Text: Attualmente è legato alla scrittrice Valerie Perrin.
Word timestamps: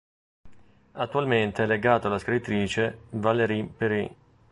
Attualmente 0.93 1.61
è 1.63 1.67
legato 1.67 2.07
alla 2.07 2.17
scrittrice 2.17 3.01
Valerie 3.11 3.65
Perrin. 3.65 4.09